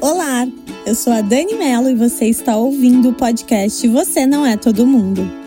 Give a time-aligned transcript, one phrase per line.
[0.00, 0.48] Olá,
[0.86, 4.86] eu sou a Dani Mello e você está ouvindo o podcast Você Não É Todo
[4.86, 5.39] Mundo.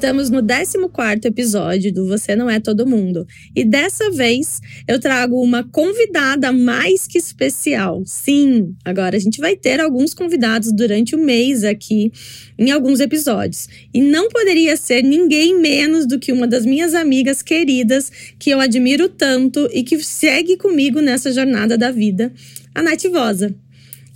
[0.00, 3.26] Estamos no 14 episódio do Você Não É Todo Mundo.
[3.54, 8.02] E dessa vez eu trago uma convidada mais que especial.
[8.06, 12.10] Sim, agora a gente vai ter alguns convidados durante o mês aqui
[12.58, 13.68] em alguns episódios.
[13.92, 18.58] E não poderia ser ninguém menos do que uma das minhas amigas queridas, que eu
[18.58, 22.32] admiro tanto e que segue comigo nessa jornada da vida,
[22.74, 23.54] a Nath Vosa.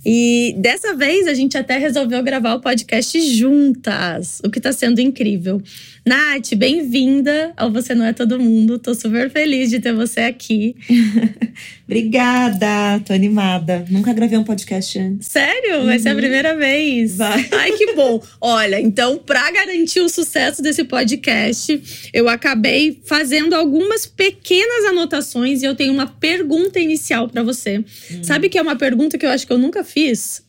[0.05, 5.01] E dessa vez a gente até resolveu gravar o podcast juntas, o que está sendo
[5.01, 5.59] incrível.
[6.05, 8.77] Nath, bem-vinda ao Você Não É Todo Mundo.
[8.77, 10.75] Tô super feliz de ter você aqui.
[11.85, 13.83] Obrigada, tô animada.
[13.89, 15.27] Nunca gravei um podcast antes.
[15.27, 15.83] Sério?
[15.83, 16.03] Vai uhum.
[16.03, 16.17] ser a uhum.
[16.17, 17.17] primeira vez.
[17.17, 17.49] Vai.
[17.51, 18.21] Ai, que bom.
[18.39, 21.81] Olha, então, para garantir o sucesso desse podcast,
[22.13, 27.77] eu acabei fazendo algumas pequenas anotações e eu tenho uma pergunta inicial para você.
[27.77, 28.23] Uhum.
[28.23, 29.94] Sabe que é uma pergunta que eu acho que eu nunca fiz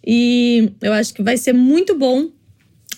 [0.04, 2.30] e eu acho que vai ser muito bom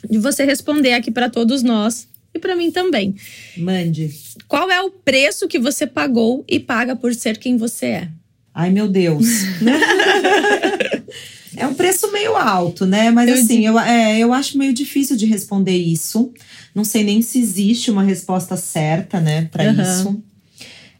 [0.08, 3.14] de você responder aqui para todos nós e para mim também.
[3.56, 4.10] Mande.
[4.46, 8.08] Qual é o preço que você pagou e paga por ser quem você é?
[8.54, 9.26] Ai, meu Deus.
[11.56, 13.10] é um preço meio alto, né?
[13.10, 16.32] Mas eu assim, eu, é, eu acho meio difícil de responder isso.
[16.74, 19.82] Não sei nem se existe uma resposta certa, né, para uhum.
[19.82, 20.22] isso.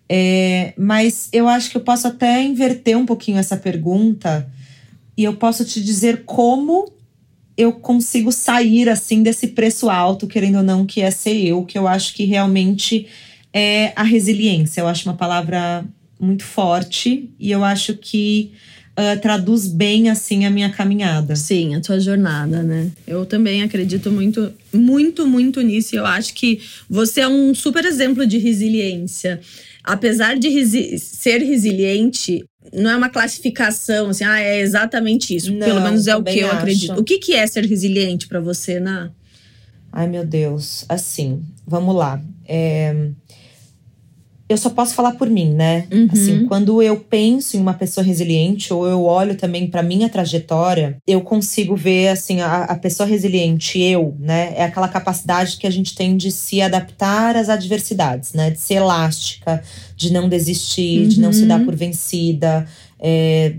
[0.09, 4.51] É, mas eu acho que eu posso até inverter um pouquinho essa pergunta
[5.19, 6.93] e eu posso te dizer como
[7.57, 11.77] eu consigo sair assim desse preço alto, querendo ou não, que é ser eu, que
[11.77, 13.05] eu acho que realmente
[13.53, 14.81] é a resiliência.
[14.81, 15.85] Eu acho uma palavra
[16.21, 18.53] muito forte e eu acho que
[18.93, 21.35] uh, traduz bem assim a minha caminhada.
[21.35, 22.93] Sim, a tua jornada, né?
[23.05, 25.97] Eu também acredito muito, muito, muito nisso.
[25.97, 29.41] E eu acho que você é um super exemplo de resiliência.
[29.89, 35.53] Apesar de resi ser resiliente, não é uma classificação assim, ah, é exatamente isso.
[35.53, 36.57] Não, Pelo menos é o que eu acho.
[36.59, 37.01] acredito.
[37.01, 39.11] O que, que é ser resiliente para você, Ná?
[39.91, 40.85] Ai, meu Deus.
[40.89, 42.21] Assim, vamos lá.
[42.47, 43.09] É
[44.49, 45.87] eu só posso falar por mim, né?
[45.93, 46.09] Uhum.
[46.11, 50.97] Assim, quando eu penso em uma pessoa resiliente ou eu olho também para minha trajetória,
[51.07, 54.55] eu consigo ver assim a, a, pessoa resiliente, eu, né?
[54.57, 58.51] É aquela capacidade que a gente tem de se adaptar às adversidades, né?
[58.51, 59.63] De ser elástica,
[59.95, 61.09] de não desistir, uhum.
[61.09, 61.67] de não se dar uhum.
[61.67, 62.67] por vencida.
[62.99, 63.55] É,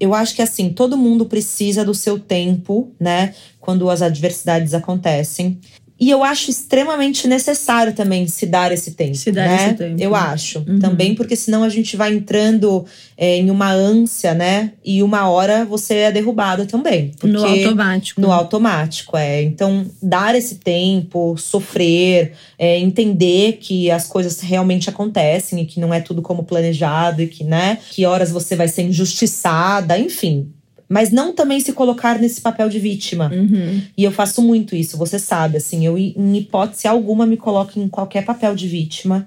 [0.00, 3.34] eu acho que assim, todo mundo precisa do seu tempo, né?
[3.60, 5.58] Quando as adversidades acontecem.
[6.00, 9.14] E eu acho extremamente necessário também se dar esse tempo.
[9.14, 9.66] Se dar né?
[9.66, 10.02] esse tempo.
[10.02, 10.64] Eu acho.
[10.66, 10.78] Uhum.
[10.78, 12.86] Também, porque senão a gente vai entrando
[13.18, 14.72] é, em uma ânsia, né?
[14.82, 17.12] E uma hora você é derrubado também.
[17.22, 18.18] no automático.
[18.18, 19.42] No automático, é.
[19.42, 25.92] Então, dar esse tempo, sofrer, é, entender que as coisas realmente acontecem e que não
[25.92, 27.76] é tudo como planejado e que, né?
[27.90, 30.50] Que horas você vai ser injustiçada, enfim
[30.90, 33.30] mas não também se colocar nesse papel de vítima.
[33.32, 33.80] Uhum.
[33.96, 37.88] E eu faço muito isso, você sabe, assim, eu em hipótese alguma me coloco em
[37.88, 39.24] qualquer papel de vítima.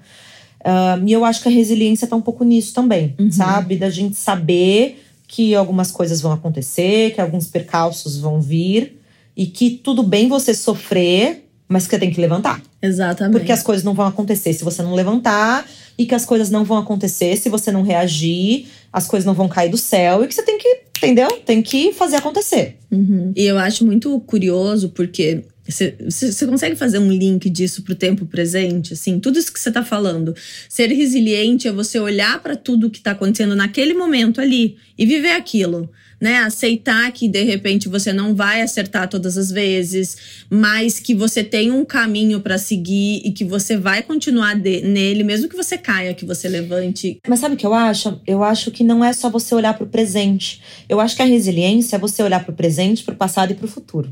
[0.60, 3.32] Uh, e eu acho que a resiliência tá um pouco nisso também, uhum.
[3.32, 3.76] sabe?
[3.76, 9.00] Da gente saber que algumas coisas vão acontecer, que alguns percalços vão vir
[9.34, 12.62] e que tudo bem você sofrer, mas que você tem que levantar.
[12.82, 13.32] Exatamente.
[13.32, 16.62] Porque as coisas não vão acontecer se você não levantar e que as coisas não
[16.62, 20.34] vão acontecer se você não reagir, as coisas não vão cair do céu e que
[20.34, 21.28] você tem que entendeu?
[21.44, 22.76] Tem que fazer acontecer.
[22.90, 23.32] Uhum.
[23.36, 28.92] E eu acho muito curioso porque você consegue fazer um link disso pro tempo presente?
[28.92, 30.34] Assim, tudo isso que você tá falando.
[30.68, 35.32] Ser resiliente é você olhar para tudo que tá acontecendo naquele momento ali e viver
[35.32, 35.90] aquilo
[36.24, 36.38] né?
[36.38, 40.16] Aceitar que de repente você não vai acertar todas as vezes,
[40.48, 45.22] mas que você tem um caminho para seguir e que você vai continuar de, nele,
[45.22, 47.18] mesmo que você caia, que você levante.
[47.28, 48.18] Mas sabe o que eu acho?
[48.26, 50.62] Eu acho que não é só você olhar para o presente.
[50.88, 53.54] Eu acho que a resiliência é você olhar para o presente, para o passado e
[53.54, 54.10] para o futuro.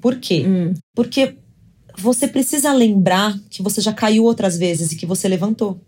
[0.00, 0.44] Por quê?
[0.44, 0.74] Hum.
[0.96, 1.36] Porque
[1.96, 5.80] você precisa lembrar que você já caiu outras vezes e que você levantou.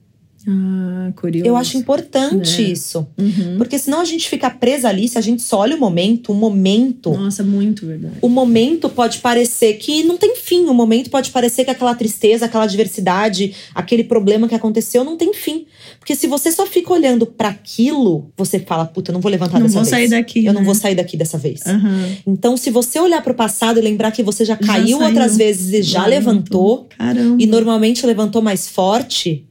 [0.46, 1.48] Ah, curioso.
[1.48, 2.70] Eu acho importante é.
[2.70, 3.06] isso.
[3.18, 3.56] Uhum.
[3.58, 6.34] Porque senão a gente fica presa ali, se a gente só olha o momento, o
[6.34, 7.10] momento.
[7.10, 8.14] Nossa, muito verdade.
[8.22, 10.66] O momento pode parecer que não tem fim.
[10.66, 15.34] O momento pode parecer que aquela tristeza, aquela adversidade, aquele problema que aconteceu não tem
[15.34, 15.66] fim.
[15.98, 19.58] Porque se você só fica olhando para aquilo, você fala, puta, eu não vou levantar
[19.58, 19.90] não dessa vou vez.
[19.90, 20.58] Sair daqui, eu né?
[20.58, 21.62] não vou sair daqui dessa vez.
[21.66, 22.16] Uhum.
[22.26, 25.36] Então, se você olhar para o passado e lembrar que você já caiu já outras
[25.36, 27.42] vezes e já, levantou, Caramba.
[27.42, 29.47] e normalmente levantou mais forte,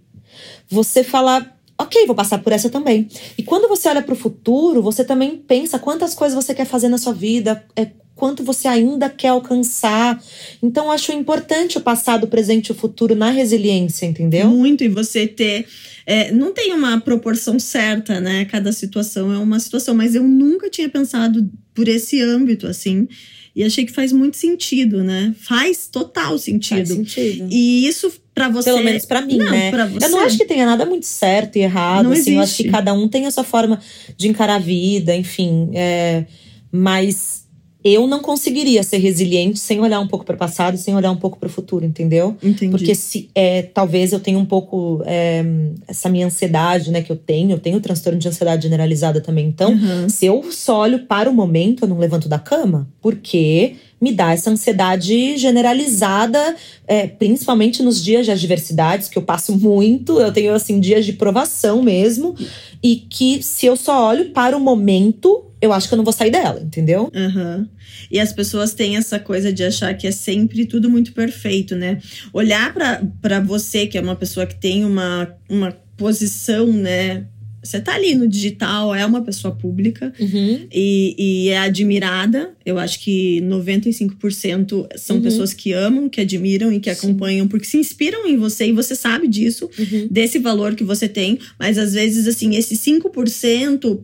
[0.69, 3.08] você falar ok, vou passar por essa também.
[3.38, 6.90] E quando você olha para o futuro, você também pensa quantas coisas você quer fazer
[6.90, 10.22] na sua vida, é, quanto você ainda quer alcançar.
[10.62, 14.50] Então, acho importante o passado, o presente e o futuro na resiliência, entendeu?
[14.50, 15.68] Muito, e você ter.
[16.06, 18.46] É, não tem uma proporção certa, né?
[18.46, 23.08] Cada situação é uma situação, mas eu nunca tinha pensado por esse âmbito, assim.
[23.57, 25.33] E achei que faz muito sentido, né?
[25.39, 26.77] Faz total sentido.
[26.77, 27.48] Faz sentido.
[27.50, 28.69] E isso para você.
[28.69, 29.71] Pelo menos para mim, não, né?
[29.71, 30.06] Você.
[30.06, 32.04] Eu não acho que tenha nada muito certo e errado.
[32.04, 32.36] Não assim, existe.
[32.36, 33.81] Eu acho que cada um tem a sua forma
[34.15, 35.71] de encarar a vida, enfim.
[35.74, 36.25] É,
[36.71, 37.47] mas
[37.84, 41.16] eu não conseguiria ser resiliente sem olhar um pouco para o passado, sem olhar um
[41.16, 42.36] pouco para o futuro, entendeu?
[42.44, 42.72] Entendi.
[42.72, 45.44] Porque se é, talvez eu tenha um pouco é,
[45.88, 49.48] essa minha ansiedade, né, que eu tenho, eu tenho transtorno de ansiedade generalizada também.
[49.48, 50.10] Então, uhum.
[50.10, 54.32] se eu só olho para o momento, eu não levanto da cama, porque me dá
[54.32, 56.56] essa ansiedade generalizada,
[56.86, 61.14] é, principalmente nos dias de adversidades, que eu passo muito, eu tenho assim dias de
[61.14, 62.36] provação mesmo,
[62.82, 66.14] e que se eu só olho para o momento, eu acho que eu não vou
[66.14, 67.12] sair dela, entendeu?
[67.14, 67.68] Uhum.
[68.12, 72.00] E as pessoas têm essa coisa de achar que é sempre tudo muito perfeito, né?
[72.32, 72.74] Olhar
[73.22, 77.26] para você, que é uma pessoa que tem uma, uma posição, né?
[77.68, 80.68] Você tá ali no digital, é uma pessoa pública uhum.
[80.72, 82.52] e, e, é admirada.
[82.66, 85.22] Eu acho que 95% são uhum.
[85.22, 87.08] pessoas que amam, que admiram e que Sim.
[87.08, 90.08] acompanham, porque se inspiram em você e você sabe disso, uhum.
[90.10, 91.40] desse valor que você tem.
[91.60, 94.00] Mas às vezes, assim, esse 5%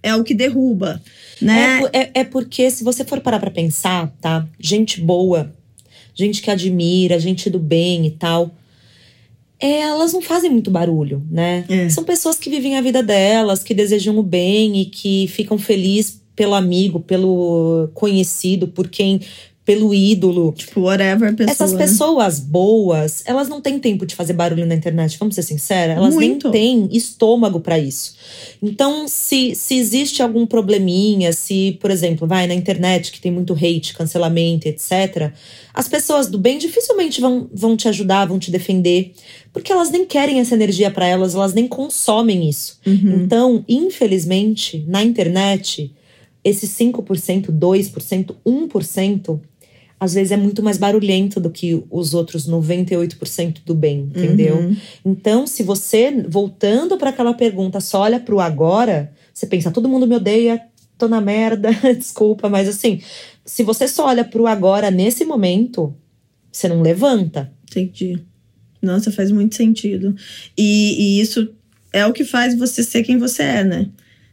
[0.00, 1.02] é o que derruba,
[1.42, 1.80] né?
[1.92, 4.48] É, é, é porque se você for parar pra pensar, tá?
[4.60, 5.52] Gente boa,
[6.14, 8.54] gente que admira, gente do bem e tal
[9.60, 11.64] elas não fazem muito barulho, né?
[11.68, 11.88] É.
[11.88, 16.22] São pessoas que vivem a vida delas, que desejam o bem e que ficam felizes
[16.36, 19.20] pelo amigo, pelo conhecido, por quem
[19.68, 20.54] pelo ídolo.
[20.56, 21.52] Tipo, whatever pessoa.
[21.52, 21.78] Essas né?
[21.84, 25.94] pessoas boas, elas não têm tempo de fazer barulho na internet, vamos ser sinceras.
[25.94, 26.48] Elas Muito.
[26.48, 28.14] nem têm estômago para isso.
[28.62, 33.52] Então, se, se existe algum probleminha, se, por exemplo, vai na internet que tem muito
[33.52, 35.32] hate, cancelamento, etc.,
[35.74, 39.12] as pessoas do bem dificilmente vão, vão te ajudar, vão te defender,
[39.52, 42.80] porque elas nem querem essa energia para elas, elas nem consomem isso.
[42.86, 43.22] Uhum.
[43.22, 45.92] Então, infelizmente, na internet,
[46.42, 49.40] esses 5%, 2%, 1%
[50.00, 54.56] às vezes é muito mais barulhento do que os outros 98% do bem, entendeu?
[54.58, 54.76] Uhum.
[55.04, 60.06] Então, se você, voltando para aquela pergunta, só olha pro agora, você pensa, todo mundo
[60.06, 60.60] me odeia,
[60.96, 63.00] tô na merda, desculpa, mas assim,
[63.44, 65.94] se você só olha pro agora nesse momento,
[66.52, 67.52] você não levanta.
[67.68, 68.18] Entendi.
[68.80, 70.14] Nossa, faz muito sentido.
[70.56, 71.48] E, e isso
[71.92, 73.88] é o que faz você ser quem você é, né?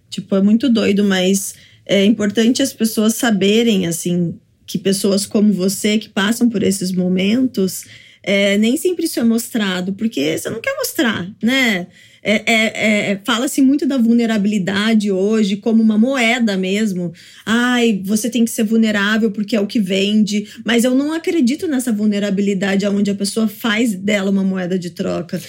[0.10, 4.36] Tipo, é muito doido, mas é importante as pessoas saberem, assim,
[4.66, 7.86] que pessoas como você que passam por esses momentos
[8.28, 11.86] é, nem sempre isso é mostrado, porque você não quer mostrar, né?
[12.24, 17.14] É, é, é, Fala-se muito da vulnerabilidade hoje como uma moeda mesmo.
[17.46, 20.48] Ai, você tem que ser vulnerável porque é o que vende.
[20.66, 25.40] Mas eu não acredito nessa vulnerabilidade onde a pessoa faz dela uma moeda de troca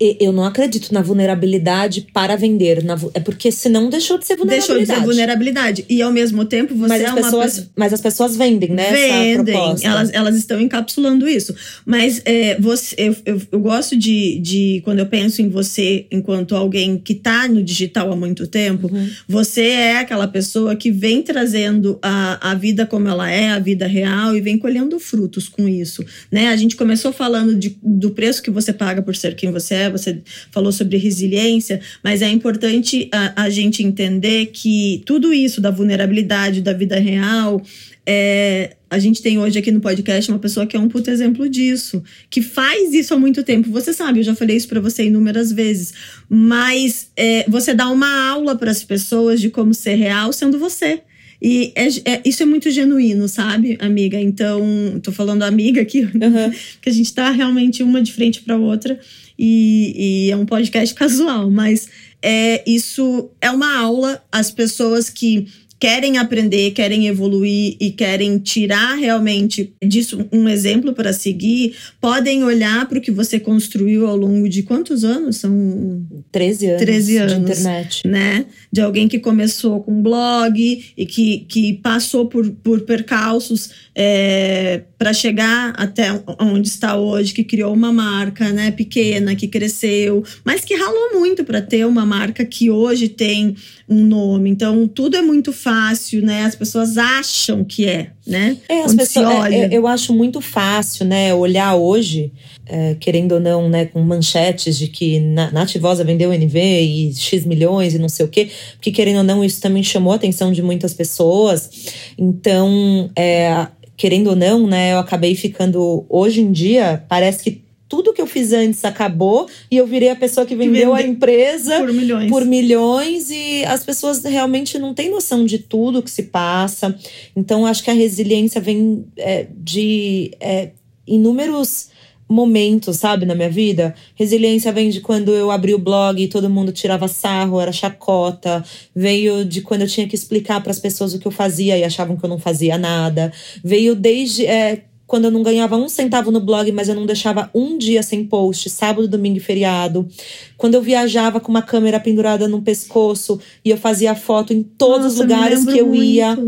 [0.00, 2.82] eu não acredito na vulnerabilidade para vender.
[2.82, 4.78] Na, é porque senão deixou de ser vulnerabilidade.
[4.78, 5.84] Deixou de ser vulnerabilidade.
[5.88, 7.70] E ao mesmo tempo você mas é as uma pessoas, pessoa...
[7.76, 8.90] Mas as pessoas vendem, né?
[8.90, 9.54] Vendem.
[9.82, 11.54] Elas, elas estão encapsulando isso.
[11.84, 16.56] Mas é, você, eu, eu, eu, gosto de, de, quando eu penso em você enquanto
[16.56, 19.08] alguém que está no digital há muito tempo, uhum.
[19.28, 23.86] você é aquela pessoa que vem trazendo a, a vida como ela é, a vida
[23.86, 26.04] real, e vem colhendo frutos com isso.
[26.30, 26.48] Né?
[26.48, 29.89] A gente começou falando de, do preço que você paga por ser quem você é,
[29.90, 35.70] você falou sobre resiliência, mas é importante a, a gente entender que tudo isso da
[35.70, 37.62] vulnerabilidade, da vida real,
[38.06, 41.48] é, a gente tem hoje aqui no podcast uma pessoa que é um puto exemplo
[41.48, 43.70] disso, que faz isso há muito tempo.
[43.70, 45.92] Você sabe, eu já falei isso para você inúmeras vezes,
[46.28, 51.02] mas é, você dá uma aula para as pessoas de como ser real sendo você.
[51.42, 54.20] E é, é, isso é muito genuíno, sabe, amiga?
[54.20, 56.52] Então, tô falando amiga aqui, uhum.
[56.82, 58.98] que a gente tá realmente uma de frente para outra
[59.38, 61.88] e, e é um podcast casual, mas
[62.22, 64.22] é isso é uma aula.
[64.30, 65.46] As pessoas que
[65.80, 72.86] querem aprender, querem evoluir e querem tirar realmente disso um exemplo para seguir, podem olhar
[72.86, 75.38] para o que você construiu ao longo de quantos anos?
[75.38, 78.06] São 13 anos, 13 anos de internet.
[78.06, 78.44] Né?
[78.70, 83.70] De alguém que começou com blog e que, que passou por, por percalços.
[83.94, 90.22] É, para chegar até onde está hoje, que criou uma marca, né, pequena, que cresceu,
[90.44, 93.56] mas que ralou muito para ter uma marca que hoje tem
[93.88, 94.50] um nome.
[94.50, 96.42] Então, tudo é muito fácil, né?
[96.44, 98.58] As pessoas acham que é, né?
[98.68, 102.30] É, as pessoas, é, eu acho muito fácil, né, olhar hoje,
[102.66, 107.94] é, querendo ou não, né, com manchetes de que Nativosa vendeu NV e X milhões
[107.94, 110.60] e não sei o quê, porque querendo ou não, isso também chamou a atenção de
[110.60, 111.70] muitas pessoas.
[112.18, 113.66] Então, é,
[114.00, 116.06] querendo ou não, né, eu acabei ficando.
[116.08, 120.16] Hoje em dia, parece que tudo que eu fiz antes acabou e eu virei a
[120.16, 122.30] pessoa que vendeu a empresa por milhões.
[122.30, 126.96] por milhões e as pessoas realmente não têm noção de tudo que se passa.
[127.36, 130.70] Então, acho que a resiliência vem é, de é,
[131.06, 131.88] inúmeros
[132.30, 133.92] momentos, sabe, na minha vida.
[134.14, 138.64] Resiliência vem de quando eu abri o blog e todo mundo tirava sarro, era chacota.
[138.94, 141.82] Veio de quando eu tinha que explicar para as pessoas o que eu fazia e
[141.82, 143.32] achavam que eu não fazia nada.
[143.64, 147.50] Veio desde é, quando eu não ganhava um centavo no blog, mas eu não deixava
[147.52, 150.08] um dia sem post, sábado, domingo e feriado.
[150.56, 154.98] Quando eu viajava com uma câmera pendurada no pescoço e eu fazia foto em todos
[154.98, 156.00] Nossa, os lugares que eu muito.
[156.00, 156.38] ia.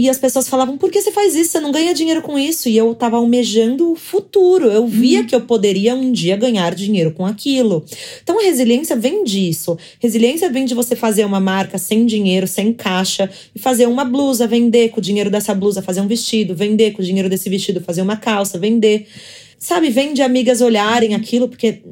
[0.00, 1.50] E as pessoas falavam: por que você faz isso?
[1.50, 2.70] Você não ganha dinheiro com isso.
[2.70, 4.70] E eu tava almejando o futuro.
[4.70, 5.26] Eu via uhum.
[5.26, 7.84] que eu poderia um dia ganhar dinheiro com aquilo.
[8.22, 9.76] Então a resiliência vem disso.
[9.98, 14.46] Resiliência vem de você fazer uma marca sem dinheiro, sem caixa, e fazer uma blusa,
[14.46, 17.82] vender com o dinheiro dessa blusa, fazer um vestido, vender com o dinheiro desse vestido,
[17.82, 19.06] fazer uma calça, vender.
[19.58, 21.82] Sabe, vem de amigas olharem aquilo, porque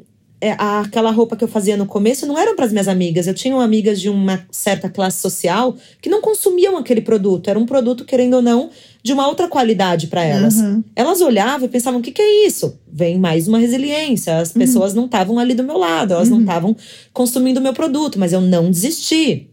[0.57, 3.27] aquela roupa que eu fazia no começo não eram para as minhas amigas.
[3.27, 7.49] Eu tinha amigas de uma certa classe social que não consumiam aquele produto.
[7.49, 8.69] Era um produto, querendo ou não,
[9.03, 10.55] de uma outra qualidade para elas.
[10.55, 10.83] Uhum.
[10.95, 12.79] Elas olhavam e pensavam: o que, que, é isso?
[12.91, 14.37] Vem mais uma resiliência.
[14.37, 14.59] As uhum.
[14.59, 16.35] pessoas não estavam ali do meu lado, elas uhum.
[16.35, 16.75] não estavam
[17.11, 19.49] consumindo o meu produto, mas eu não desisti.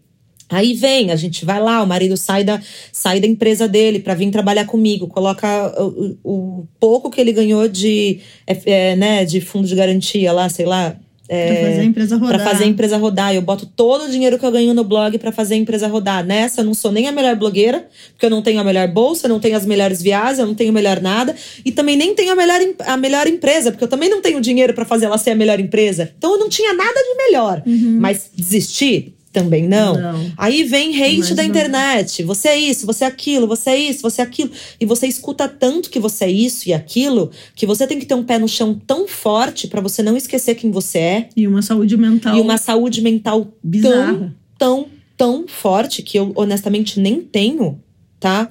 [0.49, 2.61] Aí vem, a gente vai lá, o marido sai da,
[2.93, 5.47] sai da empresa dele para vir trabalhar comigo, coloca
[5.83, 10.49] o, o, pouco que ele ganhou de, é, é, né, de fundo de garantia lá,
[10.49, 10.97] sei lá.
[11.29, 12.37] É, pra fazer a empresa rodar.
[12.37, 13.35] Pra fazer a empresa rodar.
[13.35, 16.25] Eu boto todo o dinheiro que eu ganho no blog para fazer a empresa rodar.
[16.25, 19.26] Nessa, eu não sou nem a melhor blogueira, porque eu não tenho a melhor bolsa,
[19.26, 21.35] eu não tenho as melhores viagens, eu não tenho o melhor nada.
[21.65, 24.73] E também nem tenho a melhor, a melhor empresa, porque eu também não tenho dinheiro
[24.73, 26.12] para fazer ela ser a melhor empresa.
[26.17, 27.62] Então eu não tinha nada de melhor.
[27.67, 27.99] Uhum.
[28.00, 29.15] Mas desistir?
[29.37, 30.00] Também não.
[30.00, 30.33] não.
[30.38, 31.50] Aí vem hate Mas da não.
[31.50, 32.23] internet.
[32.23, 34.50] Você é isso, você é aquilo, você é isso, você é aquilo.
[34.81, 38.14] E você escuta tanto que você é isso e aquilo, que você tem que ter
[38.14, 41.28] um pé no chão tão forte para você não esquecer quem você é.
[41.37, 42.35] E uma saúde mental.
[42.35, 44.35] E uma saúde mental bizarra.
[44.59, 44.87] tão,
[45.19, 47.78] tão, tão forte que eu honestamente nem tenho,
[48.19, 48.49] tá?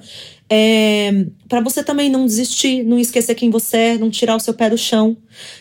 [0.48, 4.54] É, para você também não desistir, não esquecer quem você é, não tirar o seu
[4.54, 5.16] pé do chão.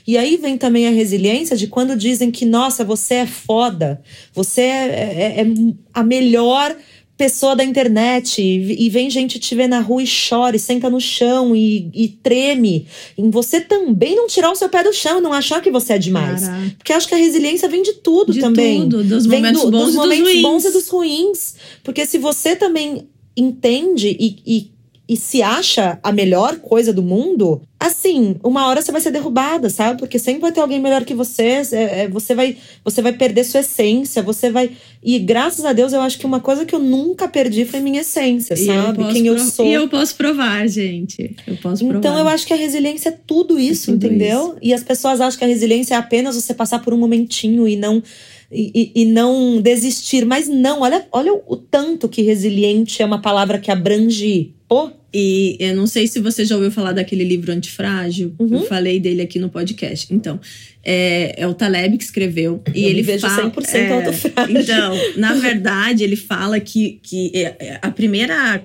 [0.05, 4.01] E aí vem também a resiliência de quando dizem que, nossa, você é foda,
[4.33, 5.45] você é, é, é
[5.93, 6.75] a melhor
[7.17, 10.99] pessoa da internet e, vem gente te ver na rua e chora, e senta no
[10.99, 12.87] chão e, e treme.
[13.17, 15.97] Em você também não tirar o seu pé do chão, não achar que você é
[15.97, 16.41] demais.
[16.41, 16.75] Caraca.
[16.77, 18.81] Porque acho que a resiliência vem de tudo de também.
[18.81, 21.55] Tudo, dos vem momentos, do, bons, dos momentos dos bons e dos ruins.
[21.83, 24.74] Porque se você também entende e, e
[25.07, 29.69] e se acha a melhor coisa do mundo, assim, uma hora você vai ser derrubada,
[29.69, 29.99] sabe?
[29.99, 33.43] Porque sempre vai ter alguém melhor que você, é, é, você, vai, você vai perder
[33.43, 34.71] sua essência, você vai.
[35.03, 38.01] E graças a Deus, eu acho que uma coisa que eu nunca perdi foi minha
[38.01, 39.03] essência, e sabe?
[39.03, 39.65] Eu Quem eu sou.
[39.67, 41.35] E eu posso provar, gente.
[41.45, 41.99] Eu posso provar.
[41.99, 44.49] Então eu acho que a resiliência é tudo isso, é tudo entendeu?
[44.53, 44.57] Isso.
[44.63, 47.75] E as pessoas acham que a resiliência é apenas você passar por um momentinho e
[47.75, 48.01] não.
[48.57, 50.25] E, e, não desistir.
[50.25, 54.91] Mas não, olha, olha o tanto que resiliente é uma palavra que abrange Pô.
[55.13, 58.35] E eu não sei se você já ouviu falar daquele livro Antifrágil.
[58.37, 58.55] Uhum.
[58.55, 60.13] Eu falei dele aqui no podcast.
[60.13, 60.39] Então,
[60.83, 62.61] é, é o Taleb que escreveu.
[62.73, 64.59] E eu ele vejo fala, 100% é, autofrágil.
[64.59, 68.61] Então, na verdade, ele fala que, que é, é, a primeira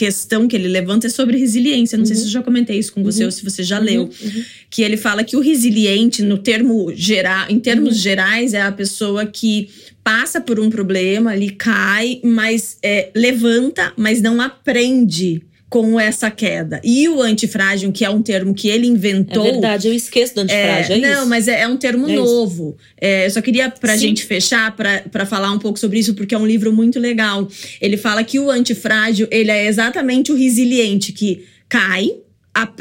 [0.00, 1.98] questão que ele levanta é sobre resiliência.
[1.98, 2.06] Não uhum.
[2.06, 3.26] sei se eu já comentei isso com você uhum.
[3.26, 3.84] ou se você já uhum.
[3.84, 4.02] leu.
[4.04, 4.44] Uhum.
[4.70, 8.02] Que ele fala que o resiliente, no termo geral, em termos uhum.
[8.02, 9.68] gerais, é a pessoa que
[10.02, 16.80] passa por um problema, ali cai, mas é, levanta, mas não aprende com essa queda.
[16.82, 19.46] E o antifrágil, que é um termo que ele inventou.
[19.46, 20.96] É verdade, eu esqueço do antifrágil.
[20.96, 22.76] É, é não, mas é, é, um termo é novo.
[23.00, 24.08] É, eu só queria, pra Sim.
[24.08, 27.48] gente fechar, para falar um pouco sobre isso, porque é um livro muito legal.
[27.80, 32.16] Ele fala que o antifrágil, ele é exatamente o resiliente, que cai,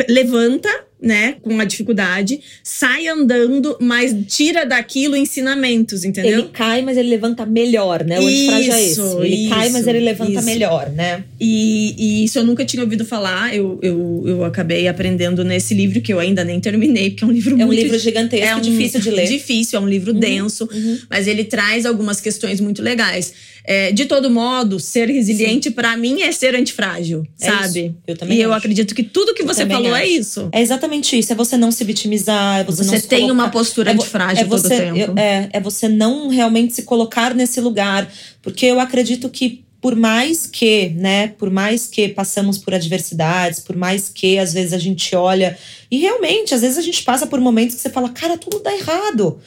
[0.09, 0.69] levanta
[1.01, 6.39] né, com a dificuldade, sai andando, mas tira daquilo ensinamentos, entendeu?
[6.39, 8.19] Ele cai, mas ele levanta melhor, né?
[8.19, 8.99] O antifrágil é esse.
[8.99, 10.43] Ele isso, cai, mas ele levanta isso.
[10.43, 11.23] melhor, né?
[11.39, 13.55] E, e, isso eu nunca tinha ouvido falar.
[13.55, 17.31] Eu, eu, eu acabei aprendendo nesse livro, que eu ainda nem terminei, porque é um
[17.31, 17.71] livro é muito...
[17.71, 19.27] É um livro gigantesco, é um, difícil de ler.
[19.27, 20.67] Difícil, é um livro uhum, denso.
[20.71, 20.99] Uhum.
[21.09, 23.33] Mas ele traz algumas questões muito legais.
[23.65, 27.79] É, de todo modo, ser resiliente para mim é ser antifrágil, é sabe?
[27.85, 27.95] Isso.
[28.07, 28.49] Eu também E acho.
[28.49, 30.03] eu acredito que tudo que eu você falou é acho.
[30.03, 30.49] é isso.
[30.51, 31.31] É exatamente isso.
[31.33, 33.33] É você não se vitimizar, é você, você não tem colocar...
[33.33, 35.19] uma postura é antifrágil é você, todo o tempo.
[35.19, 38.11] É, é você não realmente se colocar nesse lugar.
[38.41, 43.75] Porque eu acredito que por mais que, né, por mais que passamos por adversidades, por
[43.75, 45.57] mais que às vezes a gente olha
[45.89, 48.75] e realmente, às vezes a gente passa por momentos que você fala, cara, tudo dá
[48.75, 49.39] errado.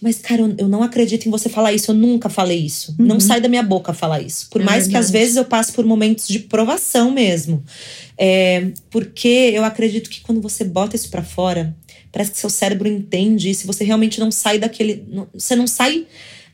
[0.00, 1.90] Mas, cara, eu não acredito em você falar isso.
[1.90, 2.94] Eu nunca falei isso.
[2.98, 3.06] Uhum.
[3.06, 4.48] Não sai da minha boca falar isso.
[4.48, 4.90] Por é mais verdade.
[4.90, 7.64] que às vezes eu passe por momentos de provação mesmo.
[8.16, 11.76] É, porque eu acredito que quando você bota isso para fora,
[12.12, 13.50] parece que seu cérebro entende.
[13.50, 15.04] E se você realmente não sai daquele.
[15.34, 16.06] Você não sai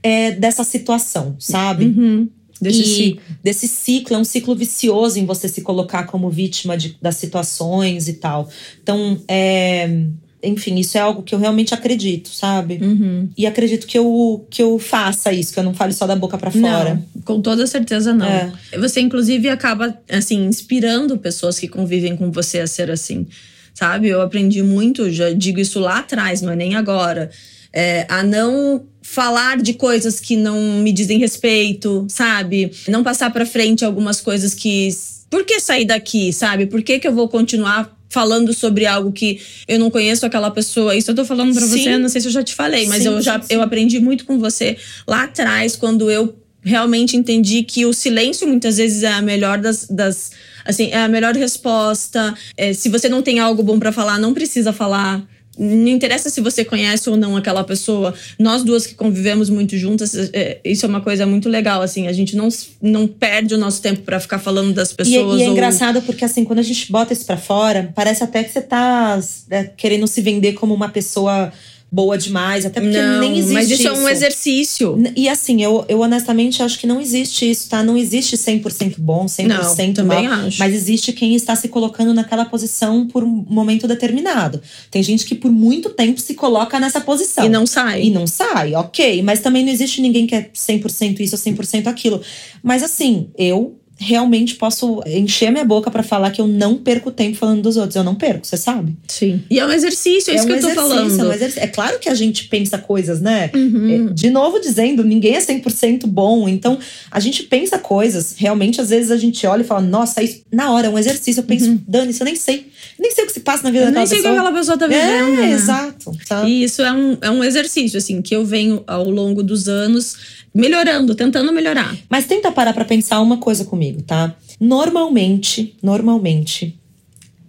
[0.02, 1.84] é, dessa situação, sabe?
[1.84, 2.28] Uhum.
[2.58, 3.22] Desse e ciclo.
[3.42, 8.08] desse ciclo, é um ciclo vicioso em você se colocar como vítima de, das situações
[8.08, 8.48] e tal.
[8.80, 10.06] Então, é
[10.44, 12.78] enfim, isso é algo que eu realmente acredito, sabe?
[12.82, 13.28] Uhum.
[13.36, 16.38] E acredito que eu, que eu faça isso, que eu não fale só da boca
[16.38, 16.94] para fora.
[16.94, 18.26] Não, com toda certeza não.
[18.26, 18.52] É.
[18.78, 23.26] Você, inclusive, acaba, assim, inspirando pessoas que convivem com você a ser assim,
[23.72, 24.08] sabe?
[24.08, 27.30] Eu aprendi muito, já digo isso lá atrás, não é nem agora.
[27.72, 32.70] É, a não falar de coisas que não me dizem respeito, sabe?
[32.88, 34.88] Não passar para frente algumas coisas que.
[35.28, 36.66] Por que sair daqui, sabe?
[36.66, 40.94] Por que, que eu vou continuar falando sobre algo que eu não conheço aquela pessoa.
[40.94, 43.08] Isso eu tô falando para você, não sei se eu já te falei, mas sim,
[43.08, 47.84] eu já sim, eu aprendi muito com você lá atrás quando eu realmente entendi que
[47.84, 50.30] o silêncio muitas vezes é a melhor das, das
[50.64, 52.34] assim, é a melhor resposta.
[52.56, 55.22] É, se você não tem algo bom para falar, não precisa falar.
[55.58, 58.14] Não interessa se você conhece ou não aquela pessoa.
[58.38, 62.06] Nós duas que convivemos muito juntas, é, isso é uma coisa muito legal, assim.
[62.06, 62.48] A gente não,
[62.80, 65.38] não perde o nosso tempo para ficar falando das pessoas.
[65.38, 65.52] E, e é ou...
[65.52, 69.20] engraçado porque, assim, quando a gente bota isso pra fora, parece até que você tá
[69.50, 71.52] é, querendo se vender como uma pessoa
[71.94, 75.02] boa demais, até porque não, nem existe mas isso, isso, é um exercício.
[75.14, 77.84] E assim, eu, eu honestamente acho que não existe isso, tá?
[77.84, 80.58] Não existe 100% bom, 100% não, também mal, acho.
[80.58, 84.60] mas existe quem está se colocando naquela posição por um momento determinado.
[84.90, 87.44] Tem gente que por muito tempo se coloca nessa posição.
[87.44, 88.02] E não sai.
[88.02, 89.22] E não sai, ok.
[89.22, 92.20] Mas também não existe ninguém que é 100% isso ou 100% aquilo.
[92.60, 97.36] Mas assim, eu realmente posso encher minha boca para falar que eu não perco tempo
[97.36, 97.94] falando dos outros.
[97.94, 98.94] Eu não perco, você sabe?
[99.06, 99.42] Sim.
[99.48, 101.20] E é um exercício, é, é isso um que eu tô falando.
[101.20, 101.62] É, um exercício.
[101.62, 103.50] é claro que a gente pensa coisas, né?
[103.54, 104.08] Uhum.
[104.10, 106.48] É, de novo dizendo, ninguém é 100% bom.
[106.48, 106.78] Então,
[107.10, 108.34] a gente pensa coisas.
[108.36, 111.40] Realmente, às vezes a gente olha e fala, nossa, isso, na hora, é um exercício.
[111.40, 111.80] Eu penso, uhum.
[111.86, 112.68] Dani, isso eu nem sei.
[112.98, 114.16] Nem sei o que se passa na vida eu daquela pessoa.
[114.16, 115.40] Nem sei o que aquela pessoa tá vivendo.
[115.40, 115.52] É, né?
[115.52, 116.12] exato.
[116.28, 116.48] Tá?
[116.48, 120.43] E isso é um, é um exercício, assim, que eu venho ao longo dos anos
[120.54, 121.96] melhorando, tentando melhorar.
[122.08, 124.34] Mas tenta parar para pensar uma coisa comigo, tá?
[124.60, 126.78] Normalmente, normalmente,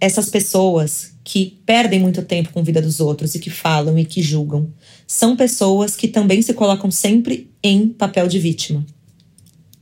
[0.00, 4.04] essas pessoas que perdem muito tempo com a vida dos outros e que falam e
[4.04, 4.72] que julgam,
[5.06, 8.84] são pessoas que também se colocam sempre em papel de vítima.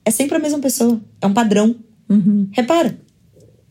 [0.04, 1.00] É sempre a mesma pessoa.
[1.20, 1.76] É um padrão.
[2.08, 2.48] Uhum.
[2.52, 2.98] Repara.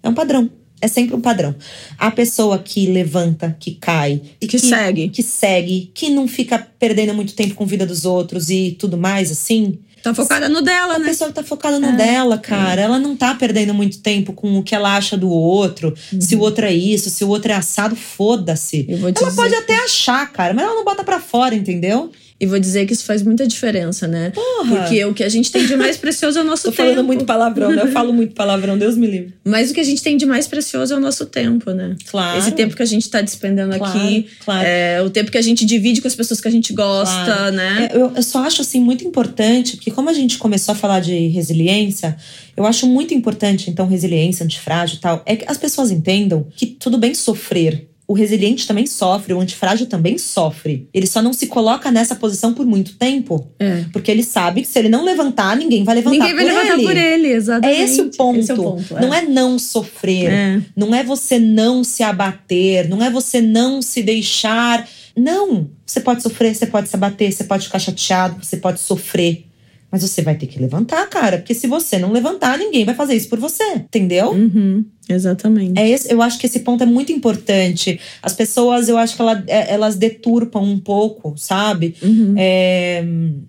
[0.02, 0.50] É um padrão.
[0.84, 1.56] É sempre um padrão.
[1.98, 4.22] A pessoa que levanta, que cai.
[4.42, 5.08] E que, que, segue.
[5.08, 8.98] Que segue, que não fica perdendo muito tempo com a vida dos outros e tudo
[8.98, 9.80] mais, assim.
[10.04, 11.06] Tá focada no dela, a né?
[11.06, 12.82] A pessoa tá focada no é, dela, cara.
[12.82, 12.84] É.
[12.84, 15.96] Ela não tá perdendo muito tempo com o que ela acha do outro.
[16.12, 16.20] Uhum.
[16.20, 18.86] Se o outro é isso, se o outro é assado, foda-se.
[18.90, 19.32] Ela dizer...
[19.34, 22.12] pode até achar, cara, mas ela não bota pra fora, entendeu?
[22.40, 24.32] E vou dizer que isso faz muita diferença, né?
[24.32, 24.78] Porra.
[24.78, 26.84] Porque o que a gente tem de mais precioso é o nosso Tô tempo.
[26.84, 27.84] Tô falando muito palavrão, né?
[27.84, 29.34] Eu falo muito palavrão, Deus me livre.
[29.46, 31.96] Mas o que a gente tem de mais precioso é o nosso tempo, né?
[32.10, 32.40] Claro.
[32.40, 34.28] Esse tempo que a gente tá despendendo claro, aqui.
[34.44, 34.68] Claro.
[34.68, 37.56] É, o tempo que a gente divide com as pessoas que a gente gosta, claro.
[37.56, 37.90] né?
[37.92, 41.00] É, eu, eu só acho, assim, muito importante, porque como a gente começou a falar
[41.00, 42.18] de resiliência,
[42.58, 46.66] eu acho muito importante, então, resiliência, antifrágil e tal, é que as pessoas entendam que
[46.66, 50.90] tudo bem sofrer o resiliente também sofre, o antifrágil também sofre.
[50.94, 53.48] Ele só não se coloca nessa posição por muito tempo.
[53.60, 53.86] É.
[53.94, 56.74] Porque ele sabe que se ele não levantar, ninguém vai levantar ninguém vai por levantar
[56.74, 56.84] ele.
[56.84, 57.80] por ele, exatamente.
[57.80, 58.40] É esse o ponto.
[58.40, 59.02] Esse é o ponto é.
[59.02, 60.30] Não é não sofrer.
[60.30, 60.62] É.
[60.76, 62.90] Não é você não se abater.
[62.90, 64.88] Não é você não se deixar.
[65.16, 65.70] Não.
[65.86, 69.46] Você pode sofrer, você pode se abater, você pode ficar chateado, você pode sofrer.
[69.94, 71.38] Mas você vai ter que levantar, cara.
[71.38, 73.76] Porque se você não levantar, ninguém vai fazer isso por você.
[73.76, 74.32] Entendeu?
[74.32, 75.80] Uhum, exatamente.
[75.80, 78.00] É esse, eu acho que esse ponto é muito importante.
[78.20, 81.94] As pessoas, eu acho que ela, é, elas deturpam um pouco, sabe?
[82.02, 82.34] Uhum.
[82.36, 83.06] É,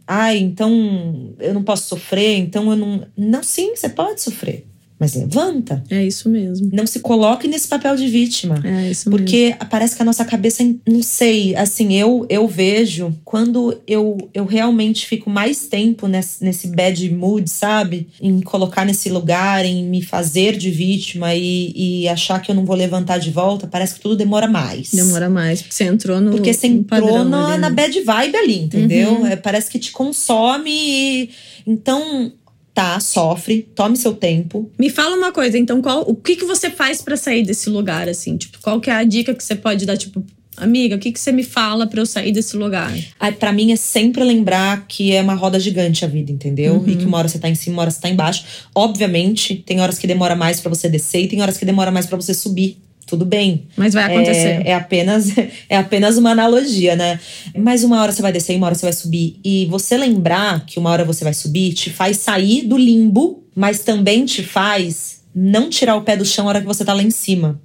[0.07, 3.07] Ai, então eu não posso sofrer, então eu não.
[3.16, 4.66] Não, sim, você pode sofrer.
[5.05, 5.85] Mas levanta.
[5.90, 6.71] É isso mesmo.
[6.73, 8.62] Não se coloque nesse papel de vítima.
[8.64, 9.67] É isso porque mesmo.
[9.69, 15.07] parece que a nossa cabeça, não sei, assim, eu eu vejo quando eu, eu realmente
[15.07, 18.09] fico mais tempo nesse, nesse bad mood, sabe?
[18.19, 22.64] Em colocar nesse lugar, em me fazer de vítima e, e achar que eu não
[22.64, 24.90] vou levantar de volta, parece que tudo demora mais.
[24.90, 26.31] Demora mais, porque você entrou no.
[26.31, 27.59] Porque você entrou na, ali, né?
[27.59, 29.11] na bad vibe ali, entendeu?
[29.11, 29.27] Uhum.
[29.27, 30.71] É, parece que te consome.
[30.71, 31.31] E,
[31.67, 32.33] então,
[32.74, 34.68] tá, sofre, tome seu tempo.
[34.76, 38.08] Me fala uma coisa, então, qual, o que, que você faz para sair desse lugar,
[38.08, 38.37] assim?
[38.37, 40.24] Tipo, qual que é a dica que você pode dar, tipo,
[40.56, 42.92] amiga, o que, que você me fala para eu sair desse lugar?
[43.18, 46.74] Ah, para mim é sempre lembrar que é uma roda gigante a vida, entendeu?
[46.74, 46.88] Uhum.
[46.88, 48.44] E que uma hora você tá em cima, uma hora você tá embaixo.
[48.74, 52.06] Obviamente, tem horas que demora mais para você descer e tem horas que demora mais
[52.06, 52.84] para você subir.
[53.14, 53.68] Tudo bem.
[53.77, 54.62] Mas vai acontecer.
[54.64, 55.29] É, é, apenas,
[55.70, 57.20] é apenas uma analogia, né?
[57.57, 59.38] Mas uma hora você vai descer e uma hora você vai subir.
[59.44, 63.81] E você lembrar que uma hora você vai subir te faz sair do limbo, mas
[63.81, 67.05] também te faz não tirar o pé do chão na hora que você tá lá
[67.05, 67.61] em cima.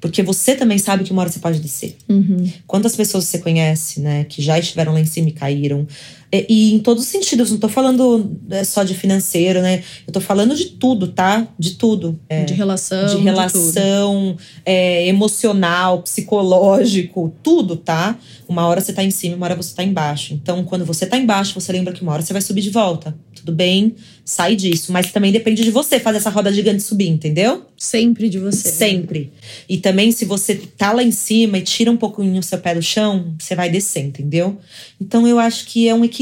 [0.00, 1.96] Porque você também sabe que uma hora você pode descer.
[2.08, 2.48] Uhum.
[2.64, 5.86] Quantas pessoas você conhece, né, que já estiveram lá em cima e caíram?
[6.32, 9.82] E, e em todos os sentidos, não tô falando é, só de financeiro, né?
[10.06, 11.46] Eu tô falando de tudo, tá?
[11.58, 12.18] De tudo.
[12.28, 13.06] É, de relação.
[13.06, 18.16] De relação é, emocional, psicológico, tudo, tá?
[18.48, 20.34] Uma hora você tá em cima, uma hora você tá embaixo.
[20.34, 23.14] Então, quando você tá embaixo, você lembra que uma hora você vai subir de volta.
[23.34, 24.92] Tudo bem, sai disso.
[24.92, 27.66] Mas também depende de você fazer essa roda gigante subir, entendeu?
[27.76, 28.70] Sempre de você.
[28.70, 29.32] Sempre.
[29.68, 32.74] E também, se você tá lá em cima e tira um pouquinho o seu pé
[32.74, 34.58] do chão, você vai descer, entendeu?
[35.00, 36.19] Então, eu acho que é um equilíbrio.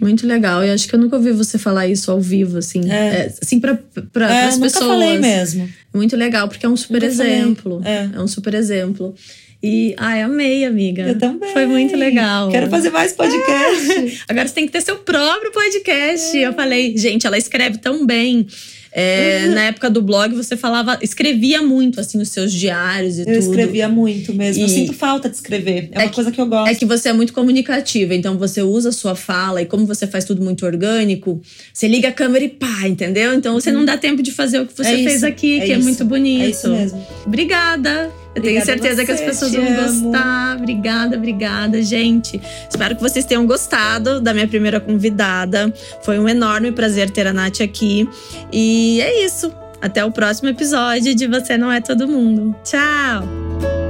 [0.00, 0.64] Muito legal.
[0.64, 2.90] Eu acho que eu nunca ouvi você falar isso ao vivo, assim.
[2.90, 2.94] É.
[2.94, 3.78] É, assim, pra,
[4.12, 4.86] pra é, as nunca pessoas.
[4.90, 5.68] falei mesmo.
[5.94, 7.82] Muito legal, porque é um super Nunca exemplo.
[7.84, 8.08] É.
[8.14, 9.14] é um super exemplo.
[9.62, 11.02] E, ai, amei, amiga.
[11.02, 11.52] Eu também.
[11.52, 12.50] Foi muito legal.
[12.50, 14.22] Quero fazer mais podcast.
[14.26, 16.36] Agora você tem que ter seu próprio podcast.
[16.36, 18.46] Eu falei, gente, ela escreve tão bem.
[18.92, 19.54] É, Uhum.
[19.54, 23.38] Na época do blog, você falava, escrevia muito, assim, os seus diários e Eu tudo.
[23.38, 24.62] escrevia muito mesmo.
[24.62, 25.88] Eu E- sinto falta de escrever.
[25.92, 26.70] É uma É que- coisa que eu gosto.
[26.70, 30.06] É que você é muito comunicativa, então você usa a sua fala e como você
[30.06, 31.40] faz tudo muito orgânico,
[31.72, 33.32] você liga a câmera e pá, entendeu?
[33.34, 35.72] Então você não dá tempo de fazer o que você É fez aqui, é que
[35.72, 36.42] é isso, muito bonito.
[36.44, 37.06] É isso mesmo.
[37.24, 38.10] Obrigada.
[38.34, 40.56] Eu tenho certeza que as você, pessoas vão gostar.
[40.56, 42.40] Obrigada, obrigada, gente.
[42.68, 45.72] Espero que vocês tenham gostado da minha primeira convidada.
[46.02, 48.08] Foi um enorme prazer ter a Nath aqui.
[48.52, 49.52] E é isso.
[49.82, 52.54] Até o próximo episódio de Você Não É Todo Mundo.
[52.62, 53.89] Tchau!